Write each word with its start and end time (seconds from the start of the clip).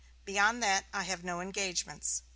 Beyond 0.25 0.63
that 0.63 0.85
I 0.95 1.03
have 1.03 1.23
no 1.23 1.41
engagements." 1.41 2.23